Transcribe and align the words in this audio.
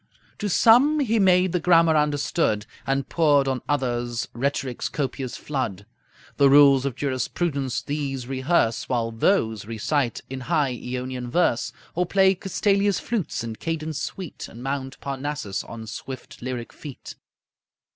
To 0.39 0.49
some 0.49 0.99
he 1.01 1.19
made 1.19 1.51
the 1.51 1.59
grammar 1.59 1.95
understood, 1.95 2.65
And 2.87 3.07
poured 3.07 3.47
on 3.47 3.61
others 3.69 4.27
rhetoric's 4.33 4.89
copious 4.89 5.37
flood. 5.37 5.85
The 6.37 6.49
rules 6.49 6.87
of 6.87 6.95
jurisprudence 6.95 7.83
these 7.83 8.25
rehearse, 8.25 8.89
While 8.89 9.11
those 9.11 9.65
recite 9.65 10.21
in 10.27 10.39
high 10.39 10.73
Eonian 10.73 11.29
verse, 11.29 11.71
Or 11.93 12.07
play 12.07 12.33
Castalia's 12.33 12.99
flutes 12.99 13.43
in 13.43 13.57
cadence 13.57 14.01
sweet 14.01 14.47
And 14.47 14.63
mount 14.63 14.99
Parnassus 15.01 15.63
on 15.63 15.85
swift 15.85 16.41
lyric 16.41 16.73
feet. 16.73 17.13